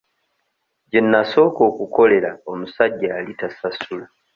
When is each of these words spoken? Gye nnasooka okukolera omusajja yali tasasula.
Gye 0.89 0.99
nnasooka 1.03 1.61
okukolera 1.69 2.31
omusajja 2.51 3.07
yali 3.13 3.33
tasasula. 3.41 4.05